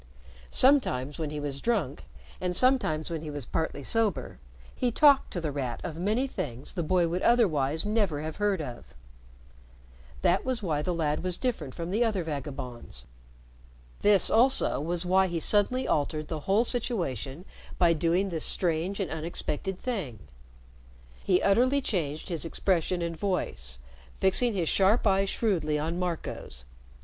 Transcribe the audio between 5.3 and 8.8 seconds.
to The Rat of many things the boy would otherwise never have heard